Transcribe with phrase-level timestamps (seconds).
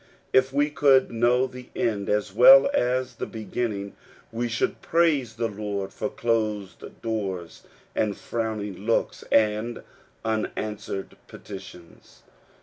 [0.33, 3.95] If we could know the end as well as the beginning,
[4.31, 7.61] we should praise the Lord for closed doors,
[7.95, 9.83] and frowning looks, and
[10.25, 12.23] unanswered petitions.